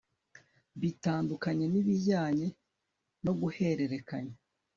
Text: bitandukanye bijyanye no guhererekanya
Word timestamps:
bitandukanye 0.81 1.65
bijyanye 1.87 2.47
no 3.25 3.31
guhererekanya 3.39 4.35